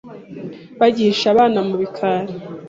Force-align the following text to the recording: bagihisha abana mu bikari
bagihisha 0.79 1.25
abana 1.33 1.59
mu 1.67 1.75
bikari 1.81 2.33